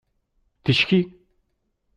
D 0.59 0.61
tikci? 0.65 1.01